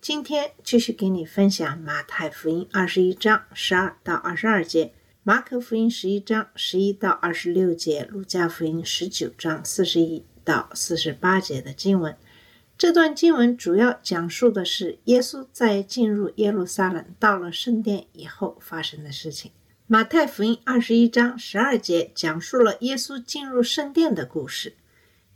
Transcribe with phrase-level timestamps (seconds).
[0.00, 12.16] 今天继续给你分享马太福音二十一章十二到二十二节，马可福音十一章十一到二十六节，路加福音十九章四十一到四十八节的经文。
[12.78, 19.50] 这段经文主要讲述的是耶稣在进入耶路撒冷到了圣殿以后发生的事情。
[19.88, 24.76] 马太福音二十一章十二节讲述了耶稣进入圣殿的故事。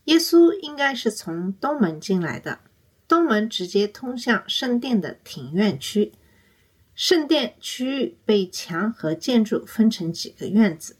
[0.05, 2.61] 耶稣应该是从东门进来的，
[3.13, 6.13] 东门直接通向圣殿的庭院区。
[6.95, 10.97] 圣殿区域被墙和建筑分成几个院子。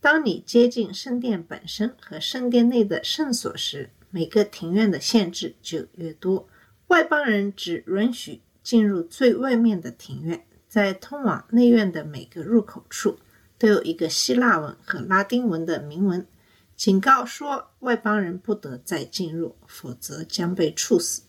[0.00, 6.48] 当你接近圣殿本身和圣殿内的圣所时，每个庭院的限制就越多。
[6.86, 13.18] 外邦人只允许进入最外面的庭院，在通往内院的每个入口处
[13.58, 16.26] 都有一个希腊文和拉丁文的铭文，
[16.74, 21.24] 警告说外邦人不得再进入，否则将被处死。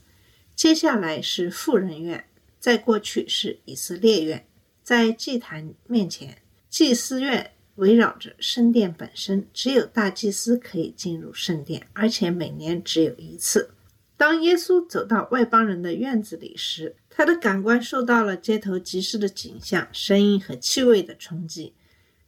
[0.61, 2.23] 接下来是妇人院，
[2.59, 4.45] 在过去是以色列院，
[4.83, 6.37] 在祭坛面前，
[6.69, 13.71] 祭司院围绕着圣殿本身，只有大祭司可以进入圣殿，而且每年只有一次。
[14.15, 21.73] 当耶稣走到外邦人的院子里时，他的感官受到了街头集市的景象、声音和气味的冲击。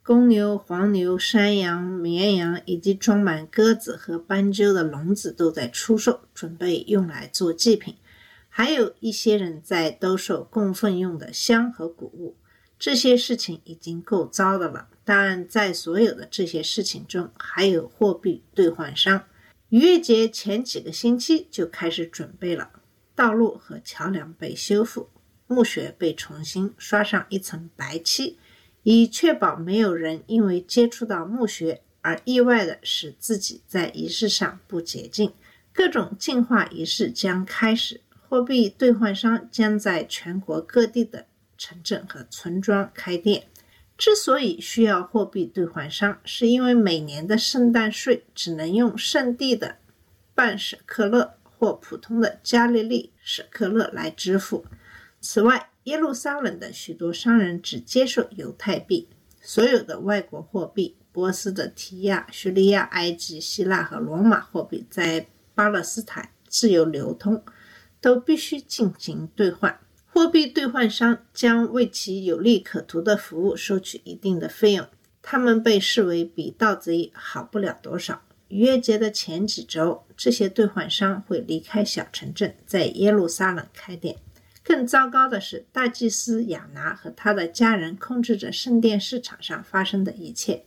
[0.02, 7.94] 公牛、黄牛、山羊、绵羊以及装满鸽子和斑鸠的笼子都在出售，准备用来做祭品。
[8.56, 12.36] 还有一些人在兜售供奉用的香和谷物。
[12.78, 19.24] 这些事情已经够糟的了，但在所有的这些事情中，还有货币兑换商。
[19.70, 22.70] 逾越节前几个星期就开始准备了，
[23.16, 25.08] 道路和桥梁被修复，
[25.48, 28.38] 墓穴被重新刷上一层白漆，
[28.84, 35.32] 以确保没有人因为接触到墓穴而意外的使自己在仪式上不洁净。
[35.72, 38.00] 各种净化仪式将开始，
[38.34, 43.46] 货币兑换商将在全国各地的城镇和村庄开店。
[43.96, 49.76] 之所以需要货币兑换商，是因为每年的圣诞税只能用圣地的
[50.34, 54.64] 半舍克勒或普通的加利利舍克勒来支付。
[55.20, 59.08] 此外，耶路撒冷的许多商人只接受犹太币，
[59.40, 67.40] 所有的外国货币——波斯的提亚、叙利亚、埃及、希腊和罗马货币，在巴勒斯坦自由流通，
[68.04, 69.80] 都必须进行兑换。
[70.04, 74.86] 货币兑换商将为其有利可图的服务收取一定的费用，
[75.22, 78.20] 他们被视为比盗贼好不了多少。
[78.48, 84.16] 逾越节的前几周，这些兑换商会离开小城镇，在耶路撒冷开店。
[84.62, 90.66] 更糟糕的是，大祭司亚拿和他的家人控制着圣殿市场上发生的一切。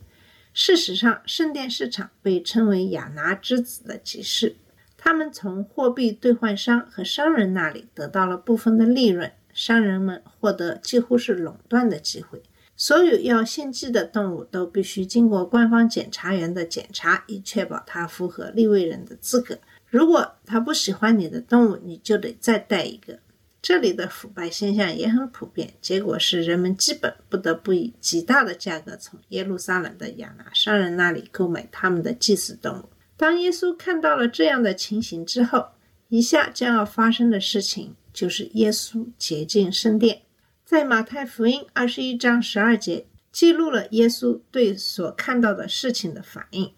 [0.52, 4.56] 事实上，圣殿市场被称为亚拿之子的集市。
[4.98, 9.32] 他们从货币兑换商和商人那里得到了部分的利润。
[9.54, 12.42] 商人们获得几乎是垄断的机会。
[12.76, 19.58] 所有要献祭的动物都必须经过官方检查员的检查，以确保它符合立位人的资格。
[19.88, 23.18] 如果他不喜欢你的动物，你就得再带一个。
[23.60, 32.84] 这里的腐败现象也很普遍，结果是人们基本不得不以极大的价格从耶路撒冷的亚拿商人那里购买他们的祭祀动物。
[33.18, 35.70] 当耶稣看到了这样的情形之后，
[36.08, 40.22] 以下将要发生的事情就是耶稣洁净圣殿。
[40.64, 46.72] 在马太福音二十一章十二节记录了耶稣对所看到的事情的反应。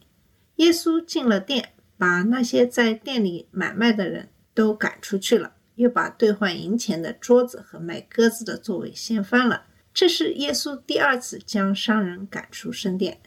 [0.57, 9.65] 耶稣进了殿，把那些在店里买卖的人都赶出去了，又把兑换银钱的桌子和卖鸽子的座位掀翻了。
[9.93, 13.21] 这是耶稣第二次将商人赶出圣殿。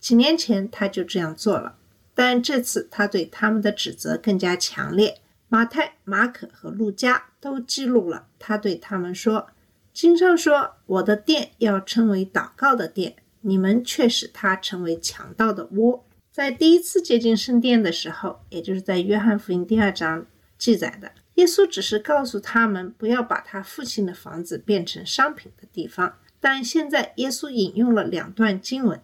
[0.00, 1.77] 几年前他就这样做了。
[2.20, 5.20] 但这次他对他们的指责更加强烈。
[5.48, 9.50] 马太、马可和路加都记录了他对他们说
[9.94, 20.26] ：“经上说，我的殿要称为祷告的殿，你们却使它成为强盗的窝。”在第一次接近圣殿的时候，也就是在约翰福音第二章
[20.58, 26.18] 记载的，耶稣只是告诉他们不要把他父亲的房子变成商品的地方。
[26.40, 29.00] 但现在耶稣引用了两段经文。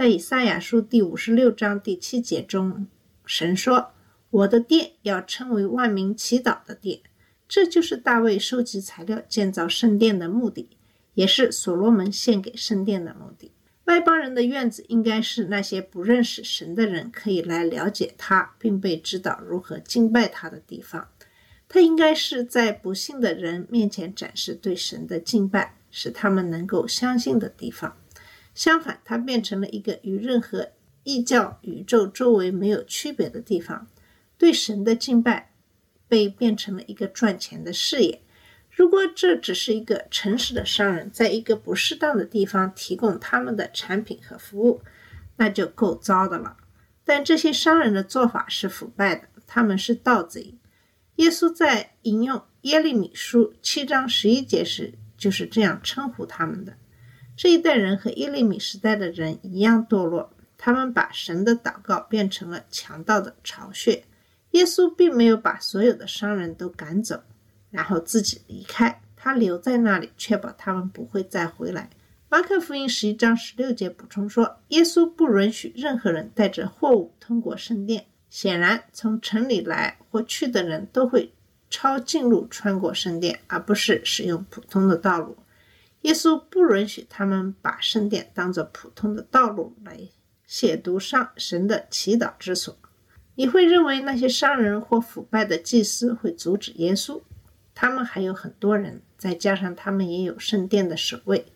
[0.00, 2.86] 在以赛亚书第五十六章第七节中，
[3.26, 3.90] 神说
[4.30, 7.00] ：“我的殿要称为万民祈祷的殿。”
[7.46, 10.70] 这就是大卫收集材料建造圣殿的目的，
[11.12, 13.52] 也是所罗门献给圣殿的目的。
[13.84, 21.08] 外邦人的院子应该是那些不认识神的人可以来了解他，并被指导如何敬拜他的地方。
[21.68, 27.98] 他应该是在不幸的人面前展示对神的敬拜，使他们能够相信的地方。
[28.54, 30.70] 相反，它变成了一个与任何
[31.04, 33.86] 异教宇宙周围没有区别的地方。
[34.36, 35.52] 对神的敬拜
[36.08, 38.22] 被变成了一个赚钱的事业。
[38.70, 44.80] 如果这只是一个诚实的商人在一个不适当的地方提供他们的产品和服务，
[45.36, 46.56] 那就够糟的了。
[47.04, 50.54] 但这些商人的做法是腐败的，他们是盗贼。
[51.16, 56.74] 耶稣在引用耶利米书七章十一节时就是这样称呼他们的。
[57.42, 64.04] 这一代人和耶利米时代的人一样堕落，他们把神的祷告变成了强盗的巢穴。
[64.50, 67.22] 耶稣并没有把所有的商人都赶走。
[67.70, 71.88] 然后自己离开，他留在那里，确保他们不会再回来。
[72.28, 78.04] 马可福音十一章十六节补充说，耶稣不允许任何人带着货物通过圣殿。
[78.28, 81.32] 显然，从城里来或去的人都会
[81.70, 85.38] 抄近路穿过圣殿，而不是使用普通的道路。
[86.02, 89.98] 耶稣不允许他们把圣殿当作普通的道路来
[90.48, 92.76] 亵渎上神的祈祷之所。
[93.34, 97.20] 你会认为那些商人或腐败的祭司会阻止耶稣？
[97.74, 101.46] 他们还有很多人，再加上他们也有圣殿的守卫，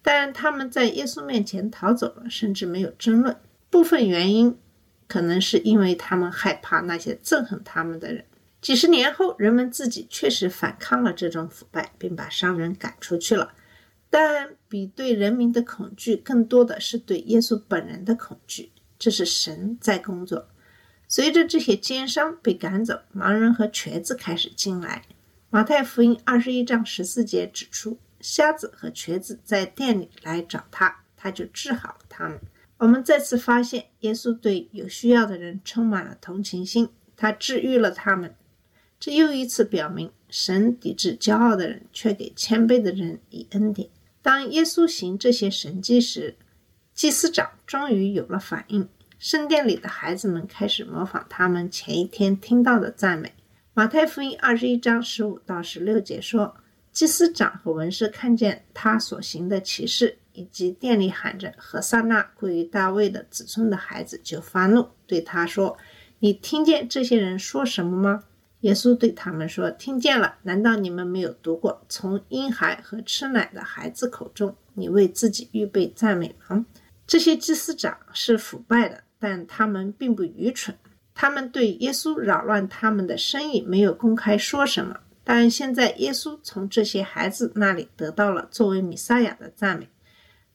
[0.00, 3.36] 但他们在耶稣面前逃走了，甚至没有争论。
[3.68, 4.58] 部分原因
[5.06, 8.24] 可能是因为他们害怕那些憎恨他们的人。
[8.62, 13.52] 几十年后，人们自己确实反抗了这种腐败，并把商人赶出去了。
[14.10, 18.72] 但比对人民的恐惧，更多的是对耶稣本人的恐惧。
[18.98, 20.48] 这是神在工作。
[21.06, 25.04] 随着这些奸商被赶走，盲人和瘸子开始进来。
[25.50, 32.38] 马太福音二十一章十四节指出，瞎子和瘸子在店里来找他，他就治好了他们。
[32.76, 38.34] 我们再次发现，耶稣对有需要的人充满了同情心，他治愈了他们。
[39.00, 43.88] 这又一次表明，神抵制骄傲的人，却给谦卑的人以恩典。
[44.28, 46.36] 当耶稣行这些神迹时，
[46.92, 48.86] 祭司长终于有了反应。
[49.18, 53.32] 圣殿里的孩子们开始模仿他们前一天听到的赞美。
[53.72, 56.54] 马太福音二十一章十五到十六节说，
[56.92, 65.78] 祭司长和文士看见他所行的奇事，以及店里喊着“何萨那归于大卫的子孙”的孩子，就发怒，对他说
[66.20, 68.24] ：“你听见这些人说什么吗？”
[68.60, 70.36] 耶稣对他们说：“听见了。
[70.42, 76.66] 难道你们没有读过，从婴孩和吃奶的孩子口中，你为自己预备赞美吗？”
[77.06, 80.76] 这些祭司长是腐败的，但他们并不愚蠢。
[81.14, 89.88] 他们对耶稣扰乱他们的生意没有公开说什么，但现在耶稣从这些孩子那里得到了作为弥撒亚的赞美，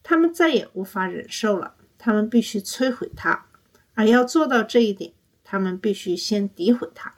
[0.02, 1.74] 他们再也无法忍受了。
[1.98, 3.46] 他们必须摧毁他，
[3.94, 5.12] 而要做到这一点，
[5.42, 7.14] 他们必须先诋毁他。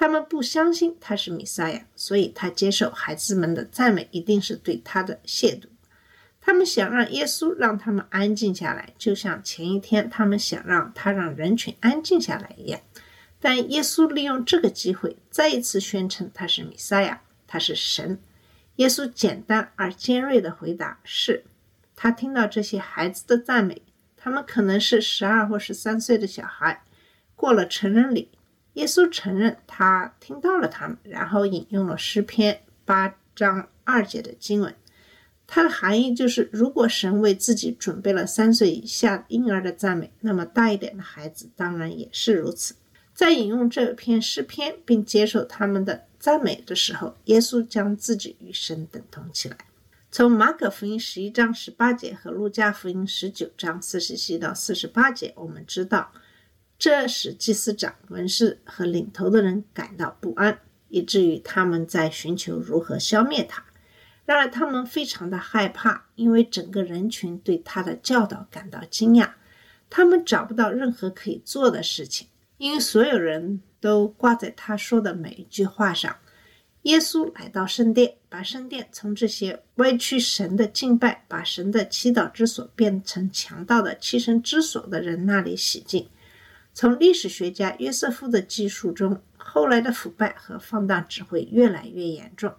[0.00, 5.64] 他们不相信他是弥撒亚，所以他接受孩子们的赞美一定是对他的亵渎。
[6.40, 12.80] 他们想让耶稣让他们安静下来，就像前一天他们想让他让人群安静下来一样。
[13.40, 18.20] 但耶稣利用这个机会，再一次宣称他是弥赛亚，他是神。
[18.76, 21.44] 耶稣简单而尖锐的回答是：
[21.96, 23.82] 他听到这些孩子的赞美，
[24.16, 26.84] 他们可能是十二或十三岁的小孩，
[27.34, 28.30] 过了成人礼。
[28.78, 34.72] 耶稣承认他听到了他们，然后引用了诗篇八章二节的经文。
[35.48, 42.74] 它的含义就是，如果神为自己准备了三岁以下婴儿的赞美，那么大一点的孩子当然也是如此。
[43.14, 49.56] 在引用这篇诗篇并接受他们的赞美的时候，耶稣将自己与神等同起来。
[50.12, 56.12] 从马可福音十一章十八节和路加福音十九章四十七到四十八节，我们知道，
[56.78, 63.64] 这使祭司长、文士和领头的人感到不安，以至于他们在寻求如何消灭他。
[64.24, 69.30] 然而，他们非常的害怕，因为整个人群对他的教导感到惊讶。
[69.90, 76.14] 他们找不到任何可以做的事情，因为所有人都挂在他说的每一句话上。
[76.82, 86.08] 耶稣来到圣殿，把圣殿从这些歪曲神的敬拜、把神的祈祷之所变成强盗的栖身之所的人那里洗净。
[86.80, 92.54] 从历史学家约瑟夫的记述中，后来的腐败和放荡只会越来越严重。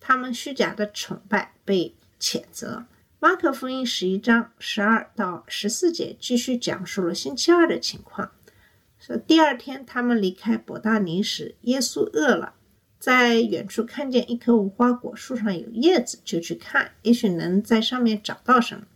[0.00, 2.86] 他们虚假的崇拜被谴责。
[3.20, 8.30] 马可福音十一章十二到十四节继续讲述了星期二的情况。
[8.98, 12.54] 说第二天他们离开伯大尼时，耶稣饿了，
[12.98, 18.86] 在远处看见一棵无花果树上有叶子，就去看，也许能在上面找到什么。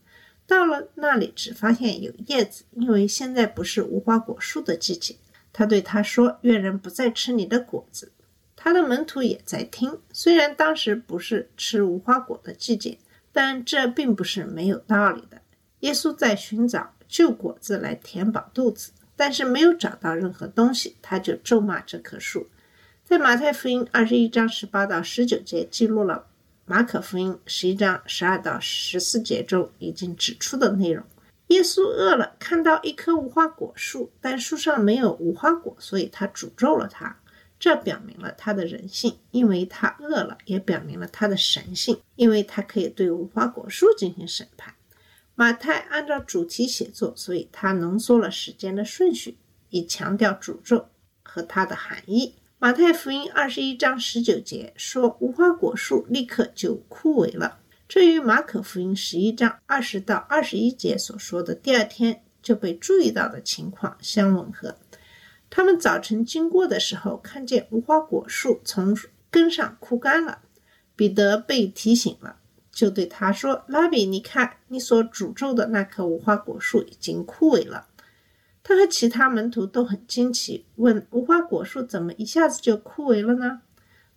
[0.47, 5.17] 到了那里，只发现有叶子，因为现在不是无花果树的季节。
[5.53, 8.13] 他对他说：“愿人不再吃你的果子。”
[8.57, 9.99] 他的门徒也在听。
[10.13, 12.99] 虽然当时不是吃无花果的季节，
[13.33, 15.41] 但这并不是没有道理的。
[15.81, 22.49] 耶稣在寻找旧果子来填饱肚子，但是没有找到任何东西，他就咒骂这棵树。
[23.05, 26.27] 在马太福音二十一章十八到十九节记录了
[26.73, 31.05] 马可福音十一章十二到十四节中已经指出的内容。
[31.49, 37.15] 耶稣饿了，看到一棵无花果树，但树上没有无花果，所以他诅咒了它。
[37.59, 44.75] 这表明了他的人性，因为他饿了；也表明了他的神性，因为他可以对无花果树进行审判。
[45.35, 49.37] 马太按照主题写作，所以他浓缩了时间的顺序，
[49.69, 50.89] 以强调诅咒
[51.23, 52.37] 和它的含义。
[52.63, 57.59] 马太福音二十一章十九节说，无花果树立刻就枯萎了。
[57.89, 64.77] 这与马可福音十一章二十到二十一节所说的第二天就被注意到的情况相吻合。
[65.51, 68.97] 他们早晨经过的时候，看见无花果树从
[69.29, 70.39] 根上枯干了。
[70.95, 72.37] 彼得被提醒了，
[72.71, 77.89] 就对他说：“拉比，你看，你所诅咒的那棵无花果树已经枯萎了。”
[78.63, 83.63] 他和其他门徒都很惊奇，问：“无花果树怎么一下子就枯萎了呢？”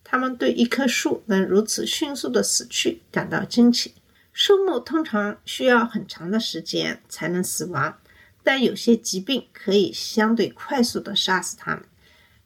[0.04, 3.94] 他们对一棵树能如此迅速的死去感到惊奇。
[4.32, 7.98] 树木通常需要很长的时间才能死亡。
[8.44, 11.84] 但有些疾病可以相对快速地杀死它们。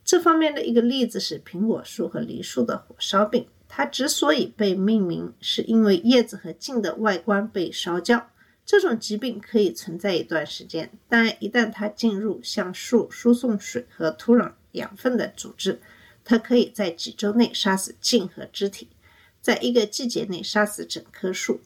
[0.05, 3.47] 这方面的一个例子是苹果树和梨树的火烧病。
[3.67, 8.29] 它之所以被命名，是因为叶子和茎的外观被烧焦。
[8.69, 15.81] 这种疾病可以存在一段时间，但一旦它进入向树输送水和土壤养分的组织，
[16.23, 18.87] 它可以在几周内杀死茎和枝体，
[19.41, 21.61] 在一个季节内杀死整棵树。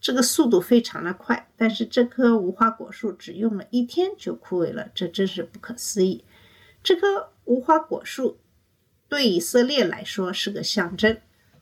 [0.00, 6.24] 这个速度非常的快，但是这棵无花果树只用了一天就枯萎了，这真是不可思议。
[6.82, 8.36] 这棵无花果树
[9.08, 11.18] 对以色列来说是个象征，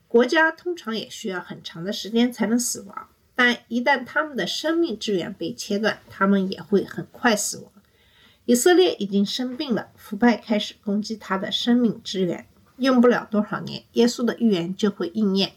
[0.07, 7.71] 国家通常也需要很长的时间才能死亡，但一旦他们的生命之源被切断，他们也会很快死亡。
[8.45, 15.51] 以色列已经生病了，腐败开始攻击他的生命之源，用不了多少年，耶稣的预言就会应验，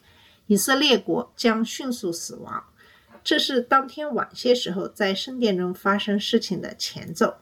[0.47, 2.65] 以色列国将迅速死亡。
[3.25, 7.37] 这是当天晚些时候在圣殿中发生事情的前奏。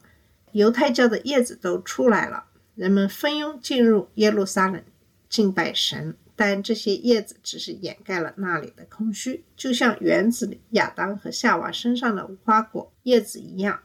[0.52, 2.44] 犹太教的叶子都出来了，
[2.76, 4.82] 人们蜂拥进入耶路撒冷
[5.28, 13.80] 敬拜神，但这些叶子只是掩盖了那里的空虚，就像园子里亚当和夏娃身上的无花果叶子一样，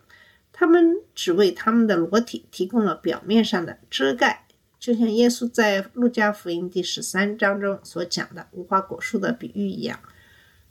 [0.52, 4.46] 他们只为他们的裸体提供了表面上的遮盖，
[4.80, 10.00] 就像耶稣在路加福音第十三章中所讲的无花果树的比喻一样。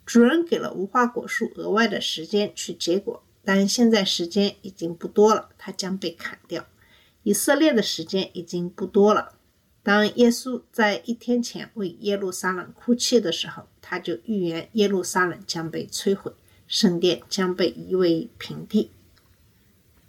[0.06, 6.64] 主人给了无花果树额外的时间去结果，但现在时间已经不多了，它将被砍掉。
[7.24, 9.34] 以色列的时间已经不多了。
[9.82, 16.32] 当耶稣在一天前为耶路撒冷哭泣的时候，他就预言耶路撒冷将被摧毁，
[16.68, 18.90] 圣殿将被夷为平地。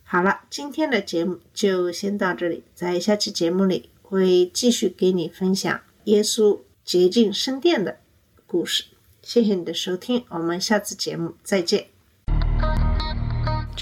[0.03, 7.99] 好了，今天的节目就先到这里，在下期节目里会继续给你分享耶稣洁净圣殿的
[8.45, 8.85] 故事。
[9.23, 11.92] 谢谢你的收听，我们下次节目再见。